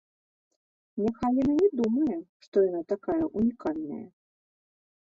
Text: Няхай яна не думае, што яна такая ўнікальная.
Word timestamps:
Няхай 1.01 1.33
яна 1.43 1.55
не 1.61 1.69
думае, 1.81 2.17
што 2.47 2.55
яна 2.69 2.81
такая 2.95 3.21
ўнікальная. 3.39 4.05